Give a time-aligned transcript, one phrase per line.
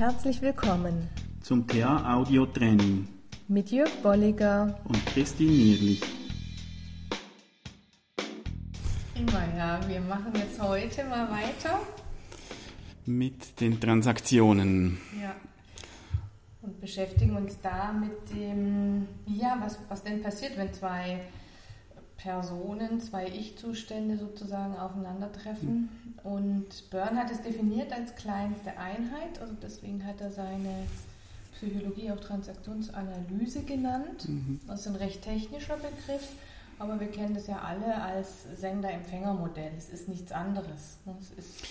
[0.00, 1.10] Herzlich willkommen
[1.42, 3.06] zum TA Audio Training
[3.48, 6.00] mit Jörg Bolliger und Christine Nierlich.
[9.14, 11.80] Immer ja, wir machen jetzt heute mal weiter
[13.04, 14.98] mit den Transaktionen.
[15.20, 15.36] Ja.
[16.62, 21.20] Und beschäftigen uns da mit dem, ja, was, was denn passiert, wenn zwei
[22.22, 25.88] Personen, zwei Ich-Zustände sozusagen aufeinandertreffen.
[26.22, 30.86] Und Byrne hat es definiert als kleinste Einheit, also deswegen hat er seine
[31.54, 34.28] Psychologie auch Transaktionsanalyse genannt.
[34.28, 34.60] Mhm.
[34.66, 36.28] Das ist ein recht technischer Begriff,
[36.78, 39.72] aber wir kennen das ja alle als Sender-Empfänger-Modell.
[39.78, 40.98] Es ist nichts anderes.
[41.20, 41.64] Es ist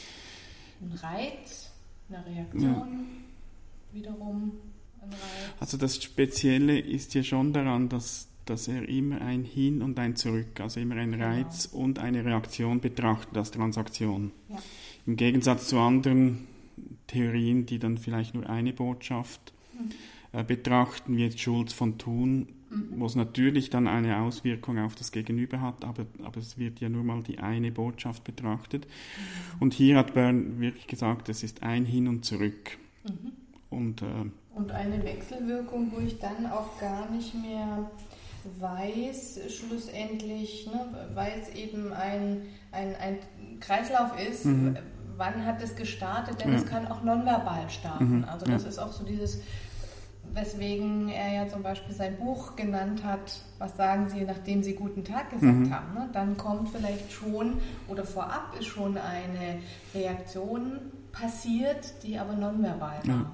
[0.81, 1.69] ein Reiz,
[2.09, 3.99] eine Reaktion, ja.
[3.99, 4.53] wiederum
[5.01, 5.53] ein Reiz.
[5.59, 10.15] Also das Spezielle ist ja schon daran, dass dass er immer ein Hin und ein
[10.15, 11.25] Zurück, also immer einen genau.
[11.25, 14.31] Reiz und eine Reaktion betrachtet als Transaktion.
[14.49, 14.57] Ja.
[15.05, 16.47] Im Gegensatz zu anderen
[17.07, 20.39] Theorien, die dann vielleicht nur eine Botschaft mhm.
[20.39, 22.99] äh, betrachten, wie jetzt Schulz von Thun, mhm.
[22.99, 26.89] wo es natürlich dann eine Auswirkung auf das Gegenüber hat, aber, aber es wird ja
[26.89, 28.85] nur mal die eine Botschaft betrachtet.
[28.85, 29.61] Mhm.
[29.61, 32.77] Und hier hat Bern wirklich gesagt, es ist ein Hin und Zurück.
[33.03, 33.31] Mhm.
[33.69, 34.05] Und, äh,
[34.55, 37.89] und eine Wechselwirkung, wo ich dann auch gar nicht mehr
[38.59, 43.17] weiß schlussendlich, ne, weil es eben ein, ein, ein
[43.59, 44.77] Kreislauf ist, mhm.
[45.17, 46.57] wann hat es gestartet, denn ja.
[46.57, 48.19] es kann auch nonverbal starten.
[48.19, 48.25] Mhm.
[48.25, 48.69] Also das ja.
[48.69, 49.41] ist auch so dieses,
[50.33, 55.03] weswegen er ja zum Beispiel sein Buch genannt hat, was sagen Sie, nachdem Sie guten
[55.03, 55.73] Tag gesagt mhm.
[55.73, 55.93] haben.
[55.93, 56.09] Ne?
[56.13, 59.59] Dann kommt vielleicht schon oder vorab ist schon eine
[59.93, 60.79] Reaktion
[61.11, 63.05] passiert, die aber nonverbal war.
[63.05, 63.25] Ja.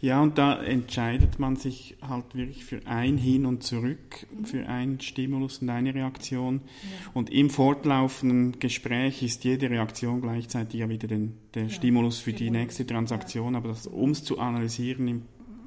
[0.00, 4.44] Ja, und da entscheidet man sich halt wirklich für ein Hin und Zurück, mhm.
[4.44, 6.60] für einen Stimulus und eine Reaktion.
[6.64, 7.10] Ja.
[7.14, 11.68] Und im fortlaufenden Gespräch ist jede Reaktion gleichzeitig ja wieder den, der ja.
[11.70, 12.38] Stimulus für Stimulus.
[12.38, 13.54] die nächste Transaktion.
[13.54, 15.22] Aber um es zu analysieren,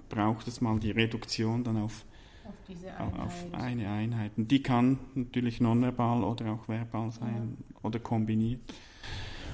[0.09, 2.05] braucht es mal die Reduktion dann auf,
[2.99, 3.19] auf, Einheit.
[3.19, 4.31] auf eine Einheit.
[4.37, 7.79] Und die kann natürlich nonverbal oder auch verbal sein ja.
[7.83, 8.61] oder kombiniert.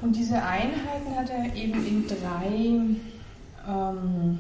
[0.02, 2.80] Und diese Einheiten hat er eben in drei
[3.68, 4.40] ähm,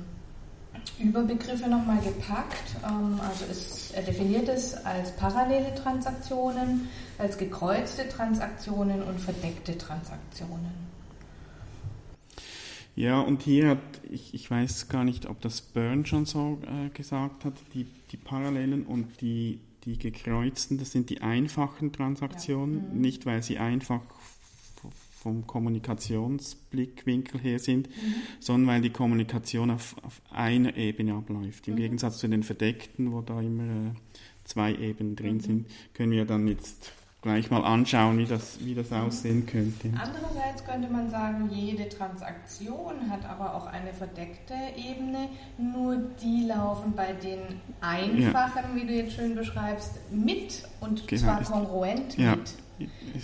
[1.00, 2.76] Überbegriffe nochmal gepackt.
[2.84, 6.88] Ähm, also es, er definiert es als parallele Transaktionen,
[7.18, 10.86] als gekreuzte Transaktionen und verdeckte Transaktionen.
[12.96, 16.90] Ja, und hier hat, ich, ich weiß gar nicht, ob das Byrne schon so äh,
[16.90, 22.94] gesagt hat, die, die Parallelen und die, die gekreuzten, das sind die einfachen Transaktionen, ja.
[22.94, 23.02] mhm.
[23.02, 24.02] nicht weil sie einfach
[25.26, 28.14] vom Kommunikationsblickwinkel her sind, mhm.
[28.40, 31.68] sondern weil die Kommunikation auf, auf einer Ebene abläuft.
[31.68, 31.80] Im mhm.
[31.80, 33.94] Gegensatz zu den verdeckten, wo da immer äh,
[34.44, 35.40] zwei Ebenen drin mhm.
[35.40, 35.66] sind,
[35.96, 36.92] können wir dann jetzt
[37.24, 39.90] gleich mal anschauen, wie das, wie das aussehen könnte.
[40.00, 46.94] Andererseits könnte man sagen, jede Transaktion hat aber auch eine verdeckte Ebene, nur die laufen
[46.96, 47.40] bei den
[47.82, 48.76] einfachen, ja.
[48.76, 52.36] wie du jetzt schön beschreibst, mit und genau, zwar kongruent ja.
[52.36, 52.54] mit.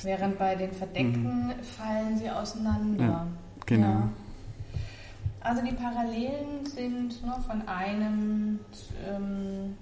[0.03, 1.63] Während bei den Verdeckten mhm.
[1.63, 3.03] fallen sie auseinander.
[3.03, 3.27] Ja,
[3.65, 3.87] genau.
[3.87, 4.09] Ja.
[5.41, 8.59] Also die Parallelen sind ne, von einem
[9.07, 9.75] ähm,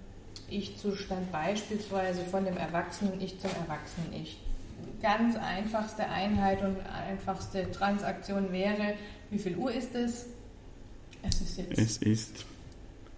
[0.49, 4.39] Ich-Zustand beispielsweise von dem erwachsenen Ich zum erwachsenen Ich.
[5.01, 6.77] Ganz einfachste Einheit und
[7.09, 8.93] einfachste Transaktion wäre,
[9.29, 10.27] wie viel Uhr ist es?
[11.21, 11.77] Es ist jetzt.
[11.77, 12.45] Es ist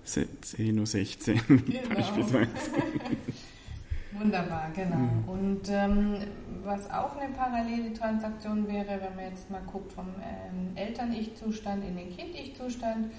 [0.06, 1.96] 10.16 Uhr genau.
[1.96, 2.48] beispielsweise.
[4.14, 4.98] Wunderbar, genau.
[4.98, 5.28] Mhm.
[5.28, 6.16] Und ähm,
[6.64, 11.96] was auch eine parallele Transaktion wäre, wenn man jetzt mal guckt vom ähm, Eltern-Ich-Zustand in
[11.96, 13.12] den Kind-Ich-Zustand,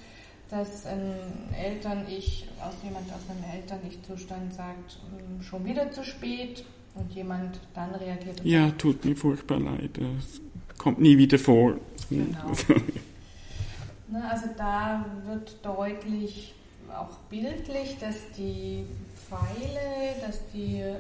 [0.51, 1.15] dass ein
[1.59, 6.65] Eltern-Ich, aus jemand aus einem Eltern-Ich-Zustand sagt, hm, schon wieder zu spät
[6.95, 8.45] und jemand dann reagiert.
[8.45, 9.99] Ja, tut mir furchtbar leid.
[10.19, 10.41] Es
[10.77, 11.77] kommt nie wieder vor.
[12.11, 12.49] Genau.
[14.09, 16.55] ne, also da wird deutlich,
[16.95, 18.85] auch bildlich, dass die
[19.32, 20.97] Pfeile, dass die äh,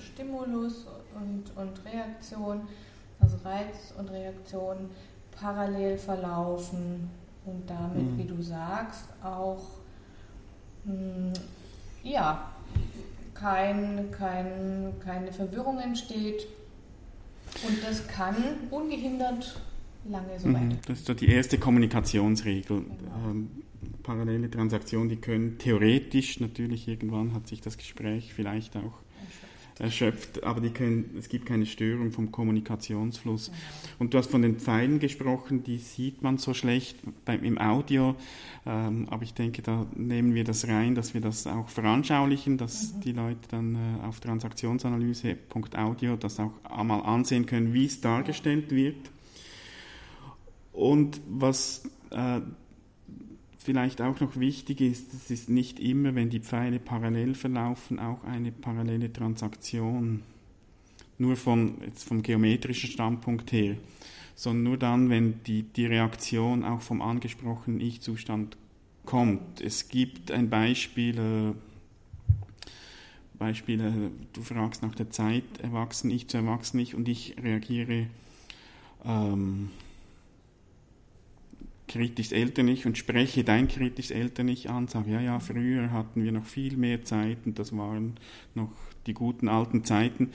[0.00, 2.62] Stimulus und, und Reaktion,
[3.20, 4.90] also Reiz und Reaktion
[5.30, 7.08] parallel verlaufen
[7.44, 8.18] und damit, mhm.
[8.18, 9.62] wie du sagst, auch
[10.84, 11.32] mh, hm,
[12.02, 12.50] ja,
[13.34, 16.46] kein, kein, keine Verwirrung entsteht.
[17.66, 18.36] Und das kann
[18.70, 19.60] ungehindert
[20.08, 20.54] lange so mhm.
[20.54, 20.80] weiter.
[20.86, 22.82] Das ist so die erste Kommunikationsregel.
[22.82, 23.30] Genau.
[23.30, 23.50] Ähm,
[24.02, 29.02] parallele Transaktionen, die können theoretisch natürlich irgendwann hat sich das Gespräch vielleicht auch
[29.80, 33.52] erschöpft, aber die können, es gibt keine Störung vom Kommunikationsfluss.
[33.98, 38.16] Und du hast von den Pfeilen gesprochen, die sieht man so schlecht beim, im Audio,
[38.66, 42.94] ähm, aber ich denke, da nehmen wir das rein, dass wir das auch veranschaulichen, dass
[42.94, 43.00] mhm.
[43.02, 49.10] die Leute dann äh, auf transaktionsanalyse.audio das auch einmal ansehen können, wie es dargestellt wird.
[50.72, 52.40] Und was äh,
[53.68, 58.24] vielleicht auch noch wichtig ist, es ist nicht immer, wenn die Pfeile parallel verlaufen, auch
[58.24, 60.22] eine parallele Transaktion.
[61.18, 63.76] Nur von, jetzt vom geometrischen Standpunkt her,
[64.34, 68.56] sondern nur dann, wenn die, die Reaktion auch vom angesprochenen Ich-Zustand
[69.04, 69.60] kommt.
[69.60, 71.54] Es gibt ein Beispiel, äh,
[73.38, 78.06] Beispiel, äh, du fragst nach der Zeit, erwachsen ich zu erwachsen ich und ich reagiere
[79.04, 79.68] ähm,
[81.88, 86.44] kritisch elterlich und spreche dein kritisch elterlich an, sage, ja, ja, früher hatten wir noch
[86.44, 88.14] viel mehr Zeit und das waren
[88.54, 88.70] noch
[89.06, 90.30] die guten alten Zeiten.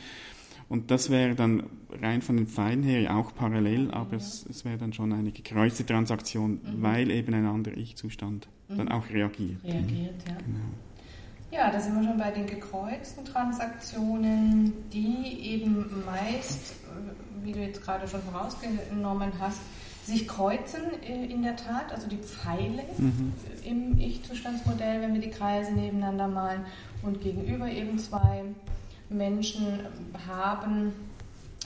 [0.70, 1.64] Und das wäre dann
[2.02, 4.18] rein von den Pfeilen her auch parallel, aber ja.
[4.18, 6.82] es, es wäre dann schon eine gekreuzte Transaktion, mhm.
[6.82, 8.78] weil eben ein anderer Ich-Zustand mhm.
[8.78, 9.64] dann auch reagiert.
[9.64, 10.36] Reagiert, ja.
[10.36, 10.66] Genau.
[11.52, 16.74] Ja, da sind wir schon bei den gekreuzten Transaktionen, die eben meist,
[17.44, 19.62] wie du jetzt gerade schon vorausgenommen hast,
[20.06, 23.34] sich kreuzen äh, in der Tat, also die Pfeile mhm.
[23.64, 26.66] im Ich-Zustandsmodell, wenn wir die Kreise nebeneinander malen
[27.02, 28.44] und gegenüber eben zwei
[29.10, 29.80] Menschen
[30.28, 30.94] haben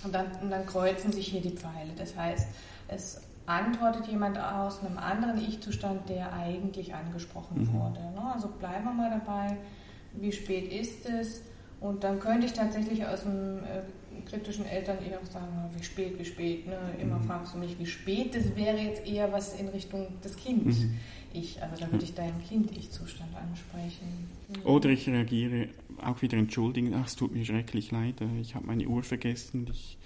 [0.04, 1.92] und dann, und dann kreuzen sich hier die Pfeile.
[1.98, 2.48] Das heißt,
[2.88, 7.74] es antwortet jemand aus einem anderen Ich-Zustand, der eigentlich angesprochen mhm.
[7.74, 8.00] wurde.
[8.00, 8.32] Ne?
[8.34, 9.58] Also bleiben wir mal dabei,
[10.14, 11.42] wie spät ist es?
[11.80, 13.82] Und dann könnte ich tatsächlich aus dem äh,
[14.26, 15.48] kritischen Eltern eher sagen,
[15.78, 16.68] wie spät, wie spät.
[16.68, 16.78] Ne?
[17.02, 17.24] Immer mhm.
[17.24, 18.36] fragst du mich, wie spät.
[18.36, 20.66] Das wäre jetzt eher was in Richtung des Kind.
[20.66, 20.98] Mhm.
[21.34, 24.30] Ich, also da würde ich deinen Kind-Ich-Zustand ansprechen.
[24.50, 24.66] Mhm.
[24.66, 25.70] Oder ich reagiere
[26.02, 29.68] auch wieder entschuldigen, ach, es tut mir schrecklich leid, äh, ich habe meine Uhr vergessen,
[29.72, 29.98] ich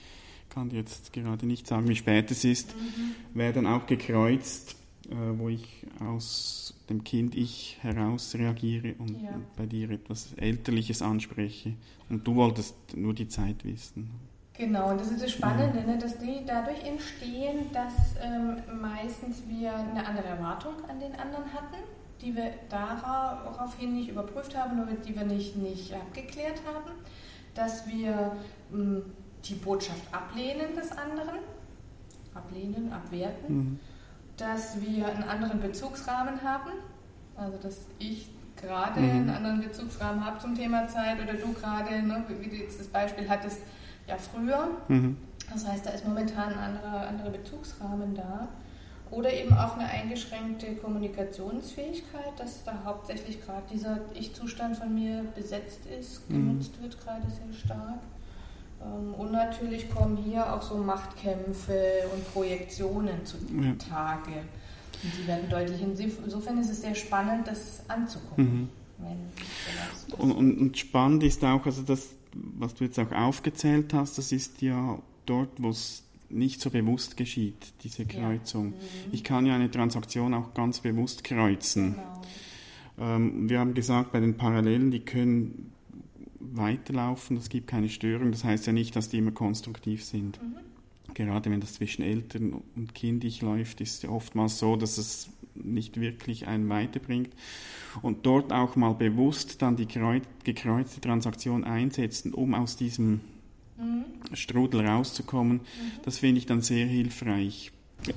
[0.50, 2.76] kann jetzt gerade nicht sagen, wie spät es ist.
[2.76, 3.38] Mhm.
[3.38, 4.76] Wäre dann auch gekreuzt,
[5.12, 9.32] äh, wo ich aus dem Kind-Ich heraus reagiere und ja.
[9.58, 11.74] bei dir etwas Elterliches anspreche.
[12.10, 14.10] Und du wolltest nur die Zeit wissen.
[14.54, 19.74] Genau, und das ist das Spannende, ne, dass die dadurch entstehen, dass ähm, meistens wir
[19.74, 21.84] eine andere Erwartung an den anderen hatten,
[22.22, 26.92] die wir daraufhin nicht überprüft haben oder die wir nicht, nicht abgeklärt haben,
[27.54, 28.36] dass wir
[28.74, 29.02] ähm,
[29.44, 31.40] die Botschaft ablehnen des anderen,
[32.34, 33.80] ablehnen, abwerten, mhm.
[34.42, 36.72] Dass wir einen anderen Bezugsrahmen haben,
[37.38, 38.28] also dass ich
[38.60, 39.10] gerade mhm.
[39.10, 42.88] einen anderen Bezugsrahmen habe zum Thema Zeit oder du gerade, ne, wie du jetzt das
[42.88, 43.60] Beispiel hattest,
[44.08, 44.70] ja früher.
[44.88, 45.18] Mhm.
[45.52, 48.48] Das heißt, da ist momentan ein anderer, anderer Bezugsrahmen da.
[49.12, 55.82] Oder eben auch eine eingeschränkte Kommunikationsfähigkeit, dass da hauptsächlich gerade dieser Ich-Zustand von mir besetzt
[56.00, 56.36] ist, mhm.
[56.36, 56.84] genutzt mhm.
[56.84, 58.00] wird gerade sehr stark.
[58.84, 64.32] Ähm, und natürlich kommen hier auch so Machtkämpfe und Projektionen zutage.
[64.32, 64.42] Ja.
[65.04, 65.82] Und die werden deutlich.
[65.82, 68.46] Insofern ist es sehr spannend, das anzugucken.
[68.46, 68.70] Mhm.
[70.18, 74.32] Und, und, und, spannend ist auch, also das, was du jetzt auch aufgezählt hast, das
[74.32, 78.74] ist ja dort, wo es nicht so bewusst geschieht, diese Kreuzung.
[78.74, 78.78] Ja.
[78.78, 79.14] Mhm.
[79.14, 81.96] Ich kann ja eine Transaktion auch ganz bewusst kreuzen.
[81.96, 83.16] Genau.
[83.16, 85.72] Ähm, wir haben gesagt, bei den Parallelen, die können
[86.56, 88.32] weiterlaufen, es gibt keine Störung.
[88.32, 90.42] Das heißt ja nicht, dass die immer konstruktiv sind.
[90.42, 90.56] Mhm.
[91.14, 95.30] Gerade wenn das zwischen Eltern und Kindig läuft, ist es ja oftmals so, dass es
[95.56, 97.32] nicht wirklich einen weiterbringt.
[98.02, 103.20] Und dort auch mal bewusst dann die gekreuzte Transaktion einsetzen, um aus diesem
[103.78, 104.06] mhm.
[104.34, 106.02] Strudel rauszukommen, mhm.
[106.04, 107.72] das finde ich dann sehr hilfreich.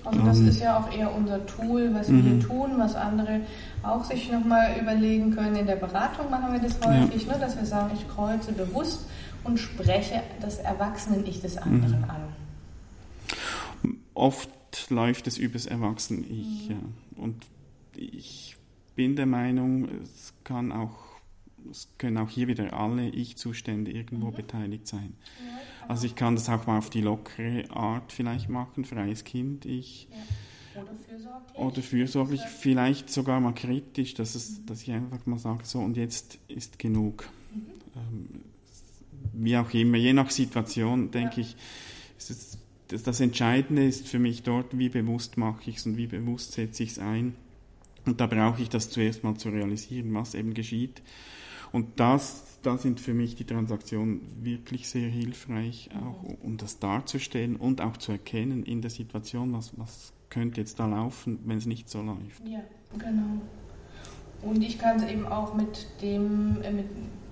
[0.04, 2.40] Also das ähm, ist ja auch eher unser Tool, was wir mhm.
[2.40, 3.40] tun, was andere
[3.82, 5.56] auch sich nochmal überlegen können.
[5.56, 7.34] In der Beratung machen wir das häufig, ja.
[7.34, 9.06] ne, dass wir sagen, ich kreuze bewusst
[9.44, 12.10] und spreche das Erwachsenen-Ich des anderen mhm.
[12.10, 13.92] an.
[14.14, 14.50] Oft
[14.88, 16.70] läuft es übers Erwachsenen-Ich.
[16.70, 16.74] Mhm.
[16.74, 17.22] Ja.
[17.22, 17.44] Und
[17.94, 18.56] ich
[18.94, 21.13] bin der Meinung, es kann auch
[21.70, 24.34] es können auch hier wieder alle Ich-Zustände irgendwo mhm.
[24.34, 25.14] beteiligt sein.
[25.38, 29.66] Ja, also ich kann das auch mal auf die lockere Art vielleicht machen, freies Kind,
[29.66, 30.08] ich.
[30.10, 30.82] Ja.
[30.82, 31.58] Oder fürsorglich.
[31.58, 34.66] Oder fürsorglich, vielleicht sogar mal kritisch, dass, es, mhm.
[34.66, 37.28] dass ich einfach mal sage, so und jetzt ist genug.
[37.54, 37.62] Mhm.
[37.96, 38.28] Ähm,
[39.32, 41.48] wie auch immer, je nach Situation, denke ja.
[41.48, 41.56] ich,
[42.18, 46.06] es, das, das Entscheidende ist für mich dort, wie bewusst mache ich es und wie
[46.06, 47.34] bewusst setze ich es ein.
[48.06, 51.02] Und da brauche ich das zuerst mal zu realisieren, was eben geschieht.
[51.74, 57.56] Und das, da sind für mich die Transaktionen wirklich sehr hilfreich, auch um das darzustellen
[57.56, 61.66] und auch zu erkennen in der Situation, was, was könnte jetzt da laufen, wenn es
[61.66, 62.46] nicht so läuft.
[62.46, 62.60] Ja,
[62.96, 63.42] genau.
[64.42, 66.86] Und ich kann es eben auch mit dem, äh, mit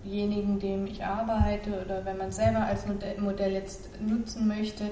[0.04, 2.84] demjenigen, dem ich arbeite oder wenn man es selber als
[3.20, 4.90] Modell jetzt nutzen möchte,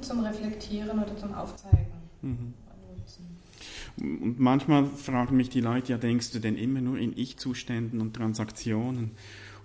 [0.00, 1.86] zum Reflektieren oder zum Aufzeigen.
[2.22, 2.54] Mhm.
[4.00, 8.14] Und manchmal fragen mich die Leute, ja, denkst du denn immer nur in Ich-Zuständen und
[8.14, 9.12] Transaktionen?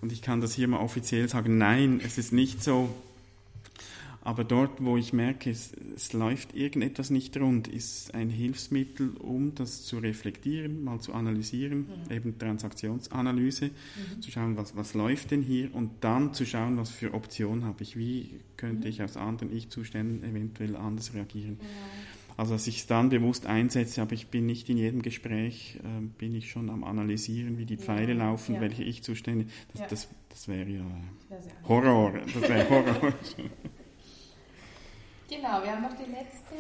[0.02, 2.90] Und ich kann das hier mal offiziell sagen, nein, es ist nicht so.
[4.26, 9.54] Aber dort, wo ich merke, es, es, läuft irgendetwas nicht rund, ist ein Hilfsmittel, um
[9.54, 12.12] das zu reflektieren, mal zu analysieren, mhm.
[12.16, 14.22] eben Transaktionsanalyse, mhm.
[14.22, 17.84] zu schauen, was, was läuft denn hier und dann zu schauen, was für Optionen habe
[17.84, 18.94] ich, wie könnte mhm.
[18.94, 21.58] ich aus anderen Ich-Zuständen eventuell anders reagieren.
[21.62, 21.68] Ja.
[22.38, 26.02] Also dass ich es dann bewusst einsetze, aber ich bin nicht in jedem Gespräch, äh,
[26.18, 28.20] bin ich schon am Analysieren, wie die Pfeile ja.
[28.20, 28.62] laufen, ja.
[28.62, 29.46] welche Ich-Zustände.
[29.72, 29.88] Das, ja.
[29.88, 30.86] das, das wäre ja
[31.30, 32.14] das wär Horror.
[32.34, 33.14] Das wäre Horror.
[35.30, 36.56] genau, wir haben noch die letzte.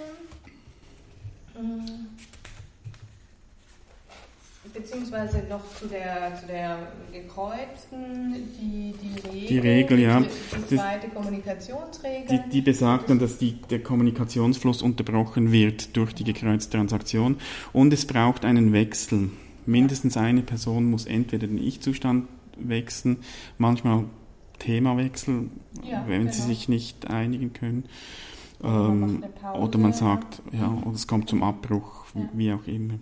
[4.71, 6.77] Beziehungsweise noch zu der, zu der
[7.11, 10.19] gekreuzten, die, die Regel, die, Regel, ja.
[10.21, 12.27] die, zweite das, Kommunikationsregel.
[12.29, 17.37] Die, die besagt dann, dass die, der Kommunikationsfluss unterbrochen wird durch die gekreuzte Transaktion
[17.73, 19.31] und es braucht einen Wechsel.
[19.65, 22.27] Mindestens eine Person muss entweder den Ich-Zustand
[22.57, 23.17] wechseln,
[23.57, 24.05] manchmal
[24.59, 25.49] Themawechsel,
[25.83, 26.31] ja, wenn genau.
[26.31, 27.85] sie sich nicht einigen können.
[28.63, 29.23] Ähm,
[29.59, 32.29] oder man sagt, ja, oder es kommt zum Abbruch, ja.
[32.33, 32.95] wie auch immer.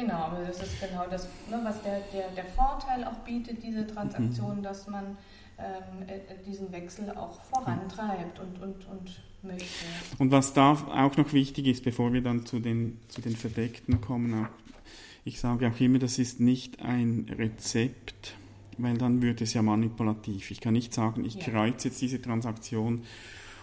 [0.00, 3.86] Genau, aber das ist genau das, ne, was der, der, der Vorteil auch bietet, diese
[3.86, 4.62] Transaktion, mhm.
[4.62, 5.18] dass man
[5.58, 9.84] ähm, äh, diesen Wechsel auch vorantreibt und, und, und möchte.
[10.18, 14.00] Und was da auch noch wichtig ist, bevor wir dann zu den, zu den Verdeckten
[14.00, 14.48] kommen, auch,
[15.24, 18.36] ich sage auch immer, das ist nicht ein Rezept,
[18.78, 20.50] weil dann wird es ja manipulativ.
[20.50, 21.52] Ich kann nicht sagen, ich ja.
[21.52, 23.02] kreuze jetzt diese Transaktion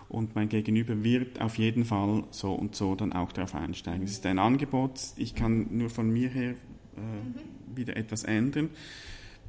[0.09, 4.03] und mein Gegenüber wird auf jeden Fall so und so dann auch darauf einsteigen.
[4.03, 8.69] Es ist ein Angebot, ich kann nur von mir her äh, wieder etwas ändern,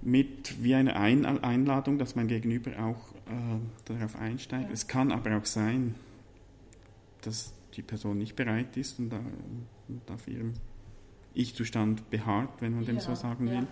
[0.02, 4.70] mit wie eine ein Einladung, dass mein Gegenüber auch äh, darauf einsteigt.
[4.72, 5.94] Es kann aber auch sein,
[7.22, 9.16] dass die Person nicht bereit ist und, äh,
[9.88, 10.54] und auf ihrem
[11.34, 12.92] Ich-Zustand beharrt, wenn man ja.
[12.92, 13.66] dem so sagen will.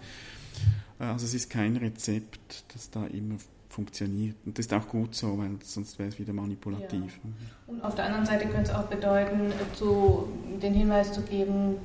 [1.00, 1.06] Ja.
[1.06, 3.36] Äh, also es ist kein Rezept, das da immer
[3.68, 4.36] funktioniert.
[4.44, 7.20] Und das ist auch gut so, weil sonst wäre es wieder manipulativ.
[7.22, 7.30] Ja.
[7.66, 10.28] Und auf der anderen Seite könnte es auch bedeuten, zu,
[10.62, 11.76] den Hinweis zu geben,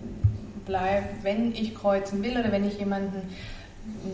[0.65, 3.21] bleib, wenn ich kreuzen will oder wenn ich jemanden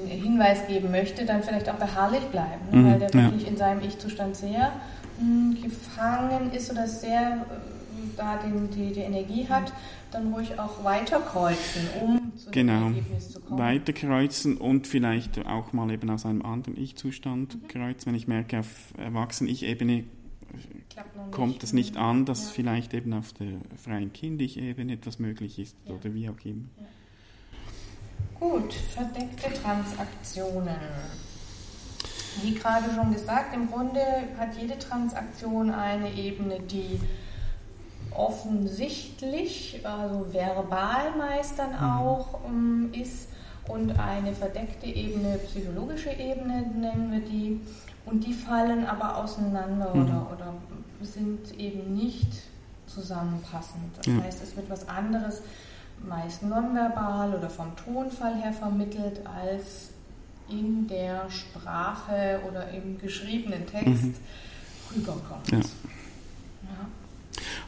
[0.09, 2.77] einen Hinweis geben möchte, dann vielleicht auch beharrlich bleiben, ne?
[2.77, 3.49] mhm, weil der wirklich ja.
[3.49, 4.71] in seinem Ich-Zustand sehr
[5.19, 9.73] mh, hm, gefangen ist oder sehr äh, da den, die, die Energie hat,
[10.11, 12.87] dann ruhig auch weiter kreuzen, um zu genau.
[12.87, 13.59] Ergebnis zu kommen.
[13.59, 17.67] Weiter kreuzen und vielleicht auch mal eben aus einem anderen Ich-Zustand mhm.
[17.67, 18.07] kreuzen.
[18.07, 20.05] Wenn ich merke, auf Erwachsenen-Ich-Ebene
[21.31, 22.51] kommt es nicht an, dass ja.
[22.53, 25.93] vielleicht eben auf der freien Kind-Ich-Ebene etwas möglich ist ja.
[25.93, 26.65] oder wie auch immer.
[26.79, 26.87] Ja.
[28.39, 30.75] Gut, verdeckte Transaktionen.
[32.43, 33.99] Wie gerade schon gesagt, im Grunde
[34.37, 36.99] hat jede Transaktion eine Ebene, die
[38.17, 41.99] offensichtlich, also verbal meist dann mhm.
[41.99, 43.29] auch ähm, ist
[43.67, 47.59] und eine verdeckte Ebene, psychologische Ebene nennen wir die.
[48.05, 50.03] Und die fallen aber auseinander mhm.
[50.03, 50.53] oder, oder
[51.01, 52.29] sind eben nicht
[52.87, 53.97] zusammenpassend.
[53.97, 54.23] Das mhm.
[54.23, 55.41] heißt, es wird was anderes,
[56.07, 59.89] meist nonverbal oder vom Tonfall her vermittelt, als
[60.49, 64.15] in der Sprache oder im geschriebenen Text mhm.
[64.95, 65.51] rüberkommt.
[65.51, 65.59] Ja.
[65.59, 65.96] Ja.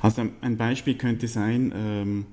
[0.02, 2.26] Also ein Beispiel könnte sein, ähm,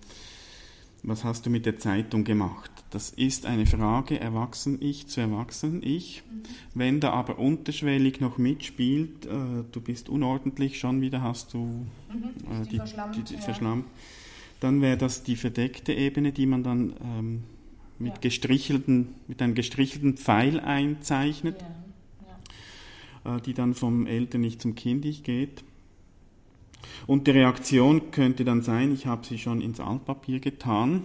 [1.02, 2.70] was hast du mit der Zeitung gemacht?
[2.90, 6.22] Das ist eine Frage Erwachsen-Ich zu Erwachsen-Ich.
[6.28, 6.42] Mhm.
[6.74, 9.28] Wenn da aber unterschwellig noch mitspielt, äh,
[9.70, 13.40] du bist unordentlich, schon wieder hast du mhm, äh, die, verschlammt, die, die ja.
[13.40, 13.84] verschlammt,
[14.60, 17.42] dann wäre das die verdeckte Ebene, die man dann ähm,
[17.98, 18.18] mit, ja.
[18.20, 21.64] gestrichelten, mit einem gestrichelten Pfeil einzeichnet,
[23.24, 23.36] ja.
[23.36, 25.62] Äh, die dann vom Eltern-Ich zum Kind-Ich geht.
[27.06, 31.04] Und die Reaktion könnte dann sein, ich habe sie schon ins Altpapier getan.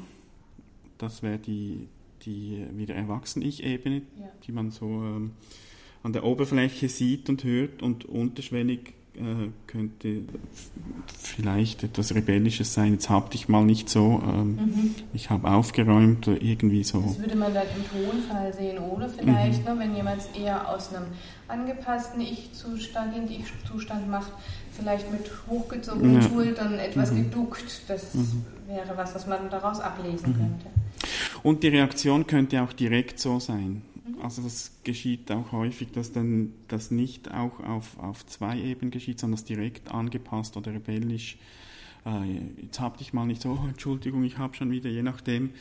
[0.98, 1.88] Das wäre die,
[2.24, 4.32] die wieder Erwachsen-Ich-Ebene, ja.
[4.46, 5.32] die man so ähm,
[6.04, 8.94] an der Oberfläche sieht und hört und unterschwellig
[9.68, 10.22] könnte
[11.06, 12.94] vielleicht etwas Rebellisches sein.
[12.94, 14.96] Jetzt hab dich mal nicht so, ähm, mhm.
[15.14, 17.02] ich habe aufgeräumt oder irgendwie so.
[17.02, 19.74] Das würde man dann im Tonfall sehen, oder vielleicht, mhm.
[19.74, 21.08] ne, wenn jemand es eher aus einem
[21.50, 24.32] angepassten Ich-Zustand in Ich-Zustand macht,
[24.72, 26.30] vielleicht mit hochgezogenen ja.
[26.30, 27.24] Schultern etwas mhm.
[27.24, 27.82] geduckt.
[27.88, 28.46] Das mhm.
[28.68, 30.38] wäre was, was man daraus ablesen mhm.
[30.38, 30.66] könnte.
[31.44, 33.82] Und die Reaktion könnte auch direkt so sein.
[34.22, 39.20] Also das geschieht auch häufig, dass dann das nicht auch auf, auf zwei Ebenen geschieht,
[39.20, 41.38] sondern das direkt angepasst oder rebellisch.
[42.06, 45.52] Äh, jetzt hab dich mal nicht so, oh, Entschuldigung, ich habe schon wieder, je nachdem.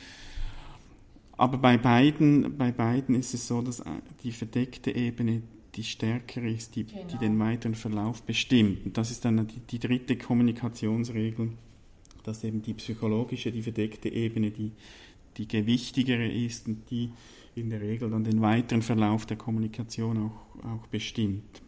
[1.37, 3.83] Aber bei beiden, bei beiden ist es so, dass
[4.23, 5.43] die verdeckte Ebene
[5.75, 7.07] die stärker ist, die, genau.
[7.07, 8.85] die den weiteren Verlauf bestimmt.
[8.87, 11.51] Und das ist dann die, die, dritte Kommunikationsregel,
[12.25, 14.73] dass eben die psychologische, die verdeckte Ebene, die,
[15.37, 17.11] die gewichtigere ist und die
[17.55, 21.63] in der Regel dann den weiteren Verlauf der Kommunikation auch, auch bestimmt.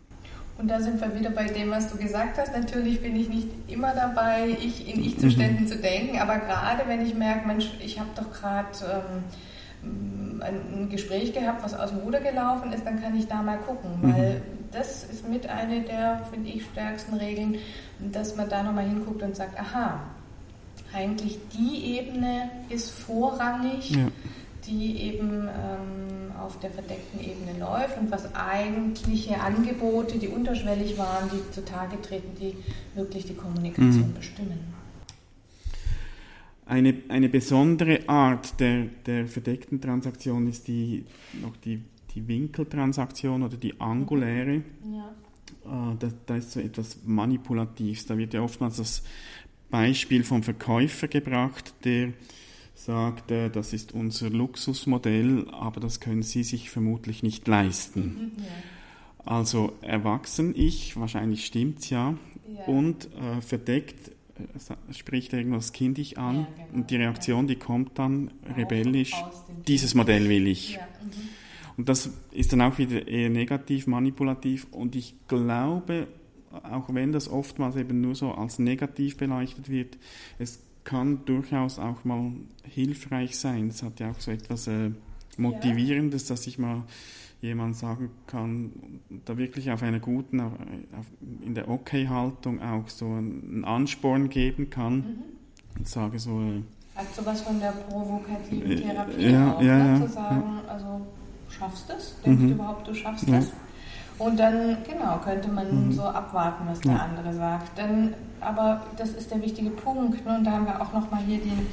[0.59, 2.53] Und da sind wir wieder bei dem, was du gesagt hast.
[2.53, 5.69] Natürlich bin ich nicht immer dabei, ich in Ich-Zuständen mhm.
[5.69, 8.69] zu denken, aber gerade wenn ich merke, Mensch, ich habe doch gerade
[9.83, 13.59] ähm, ein Gespräch gehabt, was aus dem Ruder gelaufen ist, dann kann ich da mal
[13.59, 14.15] gucken, mhm.
[14.15, 17.57] weil das ist mit einer der, finde ich, stärksten Regeln,
[18.13, 20.01] dass man da nochmal hinguckt und sagt, aha,
[20.95, 23.91] eigentlich die Ebene ist vorrangig.
[23.91, 24.09] Ja
[24.67, 31.31] die eben ähm, auf der verdeckten Ebene läuft und was eigentliche Angebote, die unterschwellig waren,
[31.31, 32.55] die zutage treten, die
[32.95, 34.15] wirklich die Kommunikation mhm.
[34.15, 34.83] bestimmen.
[36.67, 41.05] Eine, eine besondere Art der, der verdeckten Transaktion ist die,
[41.41, 41.83] noch die,
[42.15, 44.63] die Winkeltransaktion oder die anguläre.
[44.93, 45.93] Ja.
[45.93, 48.07] Äh, da, da ist so etwas Manipulatives.
[48.07, 49.03] Da wird ja oftmals das
[49.71, 52.13] Beispiel vom Verkäufer gebracht, der
[52.85, 58.01] sagt, er, das ist unser Luxusmodell, aber das können Sie sich vermutlich nicht leisten.
[58.37, 58.51] Mhm, ja.
[59.25, 62.17] Also erwachsen ich, wahrscheinlich stimmt's ja,
[62.49, 62.65] ja.
[62.67, 67.99] und äh, verdeckt äh, spricht irgendwas kindisch an ja, genau, und die Reaktion, die kommt
[67.99, 69.15] dann rebellisch,
[69.69, 70.79] dieses Modell will ich.
[70.79, 71.11] Mhm.
[71.77, 76.09] Und das ist dann auch wieder eher negativ, manipulativ und ich glaube,
[76.51, 79.97] auch wenn das oftmals eben nur so als negativ beleuchtet wird,
[80.39, 82.33] es kann durchaus auch mal
[82.65, 83.69] hilfreich sein.
[83.69, 84.91] Es hat ja auch so etwas äh,
[85.37, 86.83] Motivierendes, dass ich mal
[87.41, 88.71] jemand sagen kann,
[89.25, 90.55] da wirklich auf einer guten, auf,
[91.45, 95.23] in der Okay-Haltung auch so einen Ansporn geben kann mhm.
[95.79, 96.41] und sage so.
[96.41, 96.63] Äh,
[96.95, 100.07] Hat sowas von der provokativen äh, Therapie ja, auch, ja, ne?
[100.07, 100.73] zu sagen, ja.
[100.73, 101.07] also
[101.49, 102.17] schaffst du es?
[102.25, 102.49] Denkst mhm.
[102.49, 103.53] du überhaupt, du schaffst es?
[104.25, 105.93] Und dann, genau, könnte man mhm.
[105.93, 107.77] so abwarten, was der andere sagt.
[107.77, 110.25] Dann aber das ist der wichtige Punkt.
[110.27, 110.37] Ne?
[110.37, 111.67] Und da haben wir auch nochmal hier den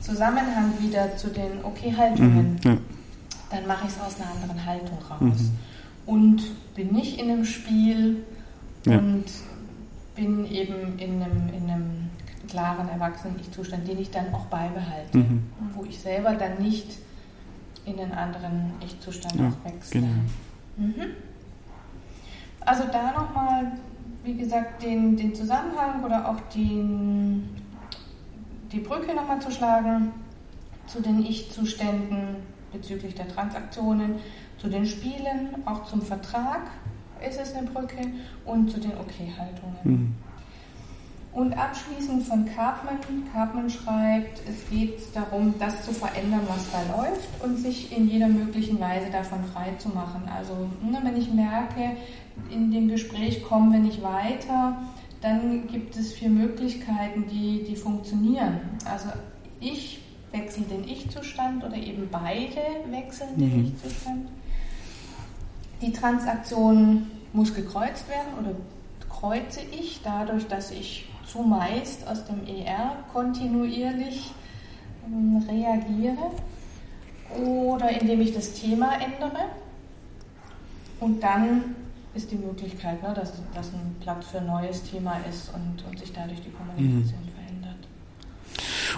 [0.00, 2.52] Zusammenhang wieder zu den Okay-Haltungen.
[2.52, 2.76] Mhm, ja.
[3.50, 5.20] Dann mache ich es aus einer anderen Haltung raus.
[5.20, 5.50] Mhm.
[6.06, 8.24] Und bin nicht in einem Spiel
[8.86, 8.98] ja.
[8.98, 9.24] und
[10.14, 12.10] bin eben in einem, in einem
[12.48, 15.18] klaren Erwachsenen-Ich-Zustand, den ich dann auch beibehalte.
[15.18, 15.44] Mhm.
[15.74, 16.98] Wo ich selber dann nicht
[17.86, 20.00] in einen anderen Ich-Zustand ja, wechsle.
[20.00, 21.04] Genau.
[22.64, 23.72] Also da nochmal
[24.24, 27.48] wie gesagt, den, den Zusammenhang oder auch den,
[28.72, 30.12] die Brücke nochmal zu schlagen
[30.86, 32.36] zu den Ich-Zuständen
[32.72, 34.16] bezüglich der Transaktionen,
[34.58, 36.62] zu den Spielen, auch zum Vertrag
[37.26, 38.08] ist es eine Brücke
[38.44, 39.78] und zu den Okay-Haltungen.
[39.84, 40.14] Mhm.
[41.32, 42.98] Und abschließend von Cartman.
[43.32, 48.28] Cartman schreibt, es geht darum, das zu verändern, was da läuft und sich in jeder
[48.28, 50.28] möglichen Weise davon frei zu machen.
[50.32, 51.96] Also ne, wenn ich merke,
[52.50, 54.76] in dem Gespräch kommen wir nicht weiter,
[55.20, 58.60] dann gibt es vier Möglichkeiten, die, die funktionieren.
[58.84, 59.08] Also
[59.60, 60.00] ich
[60.32, 63.64] wechsle den Ich-Zustand oder eben beide wechseln den mhm.
[63.66, 64.28] Ich-Zustand.
[65.80, 68.54] Die Transaktion muss gekreuzt werden oder
[69.08, 74.32] kreuze ich dadurch, dass ich zumeist aus dem ER kontinuierlich
[75.06, 76.30] ähm, reagiere
[77.42, 79.46] oder indem ich das Thema ändere
[81.00, 81.74] und dann
[82.14, 85.98] ist die Möglichkeit, ne, dass, dass ein Platz für ein neues Thema ist und, und
[85.98, 87.28] sich dadurch die Kommunikation mhm.
[87.34, 87.88] verändert.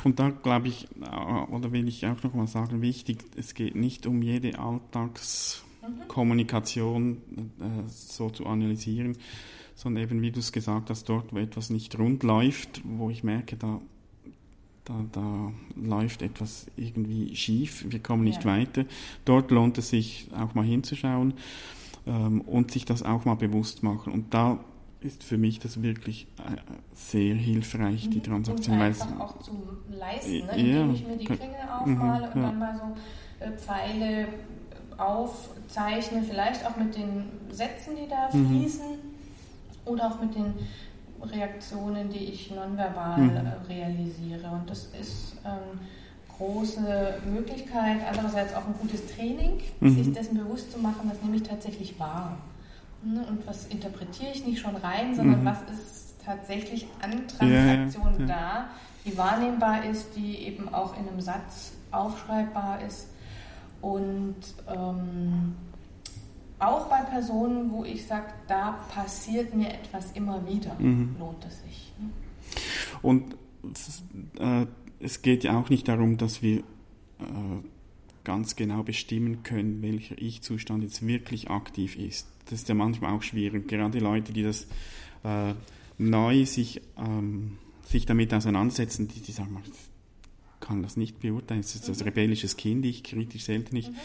[0.05, 1.07] Und da glaube ich, äh,
[1.51, 7.17] oder will ich auch noch mal sagen, wichtig, es geht nicht um jede Alltagskommunikation
[7.59, 9.17] äh, so zu analysieren,
[9.75, 13.25] sondern eben, wie du es gesagt hast, dort, wo etwas nicht rund läuft, wo ich
[13.25, 13.81] merke, da,
[14.85, 18.51] da, da läuft etwas irgendwie schief, wir kommen nicht ja.
[18.51, 18.85] weiter.
[19.25, 21.33] Dort lohnt es sich auch mal hinzuschauen
[22.07, 24.13] ähm, und sich das auch mal bewusst machen.
[24.13, 24.59] Und da
[25.01, 26.57] ist für mich das wirklich äh,
[26.95, 28.23] sehr hilfreich, die mhm.
[28.23, 28.77] Transaktion.
[28.77, 29.53] Und einfach auch zu
[29.89, 30.53] leisten, ne?
[30.57, 32.49] indem ja, ich mir die Klingel aufmale mhm, und ja.
[32.49, 34.29] dann mal so äh, Pfeile
[34.97, 38.49] aufzeichne, vielleicht auch mit den Sätzen, die da mhm.
[38.49, 38.87] fließen
[39.85, 40.55] oder auch mit den
[41.23, 43.41] Reaktionen, die ich nonverbal mhm.
[43.69, 44.51] Realisiere.
[44.51, 45.81] Und das ist ähm,
[46.39, 49.95] große Möglichkeit, andererseits auch ein gutes Training, mhm.
[49.95, 52.39] sich dessen bewusst zu machen, was nehme ich tatsächlich wahr.
[53.05, 55.45] Ne, und was interpretiere ich nicht schon rein, sondern mhm.
[55.45, 58.67] was ist tatsächlich an Transaktionen ja, ja, ja.
[58.67, 58.69] da,
[59.05, 63.09] die wahrnehmbar ist, die eben auch in einem Satz aufschreibbar ist.
[63.81, 64.35] Und
[64.69, 65.55] ähm,
[66.59, 71.17] auch bei Personen, wo ich sage, da passiert mir etwas immer wieder, mhm.
[71.19, 71.93] lohnt es sich.
[71.99, 72.11] Ne?
[73.03, 73.37] Und
[74.39, 74.67] äh,
[75.01, 76.63] es geht ja auch nicht darum, dass wir äh,
[78.25, 82.27] ganz genau bestimmen können, welcher Ich-Zustand jetzt wirklich aktiv ist.
[82.47, 83.69] Das ist ja manchmal auch schwierig.
[83.69, 84.67] Gerade Leute, die das
[85.25, 85.55] äh,
[85.99, 89.73] neu sich, ähm, sich damit auseinandersetzen, die, die sagen, ich
[90.61, 92.05] kann das nicht beurteilen, es ist das mhm.
[92.07, 93.91] rebellisches Kind, ich kritisch selten nicht.
[93.91, 93.97] Mhm.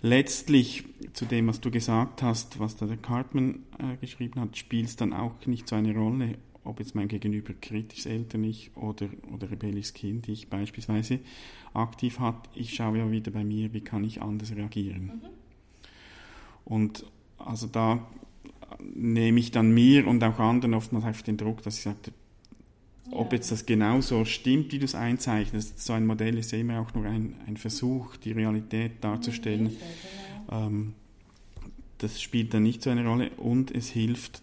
[0.00, 4.86] letztlich zu dem, was du gesagt hast, was da der Cartman äh, geschrieben hat, spielt
[4.86, 9.50] es dann auch nicht so eine Rolle, ob jetzt mein Gegenüber kritisch elterlich oder, oder
[9.50, 11.20] rebellisches Kind ich beispielsweise
[11.72, 12.48] aktiv hat.
[12.54, 15.06] Ich schaue ja wieder bei mir, wie kann ich anders reagieren.
[15.06, 15.20] Mhm.
[16.64, 17.04] Und
[17.38, 18.06] also da
[18.94, 22.12] nehme ich dann mir und auch anderen oftmals einfach den Druck, dass ich sage,
[23.10, 25.80] ob jetzt das genauso stimmt, wie du es einzeichnest.
[25.80, 29.64] So ein Modell ist ja immer auch nur ein, ein Versuch, die Realität darzustellen.
[29.64, 29.76] Mhm,
[30.46, 30.66] genau.
[30.66, 30.94] ähm,
[31.96, 34.42] das spielt dann nicht so eine Rolle und es hilft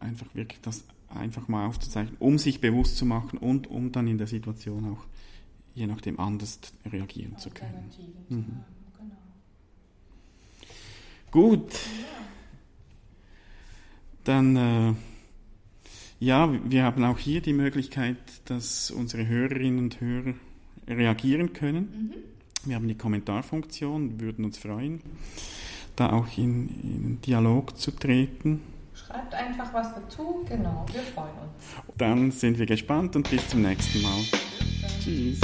[0.00, 4.18] einfach wirklich das einfach mal aufzuzeichnen, um sich bewusst zu machen und um dann in
[4.18, 5.04] der Situation auch
[5.74, 7.90] je nachdem anders reagieren zu können.
[8.28, 8.44] Mhm.
[8.98, 9.16] Genau.
[11.30, 11.78] Gut.
[14.24, 14.94] Dann, äh,
[16.18, 20.34] ja, wir haben auch hier die Möglichkeit, dass unsere Hörerinnen und Hörer
[20.86, 22.12] reagieren können.
[22.64, 22.68] Mhm.
[22.68, 25.00] Wir haben die Kommentarfunktion, würden uns freuen,
[25.96, 28.60] da auch in, in Dialog zu treten.
[29.10, 30.44] Schreibt einfach was dazu.
[30.48, 31.96] Genau, wir freuen uns.
[31.96, 34.20] Dann sind wir gespannt und bis zum nächsten Mal.
[35.02, 35.40] Tschüss.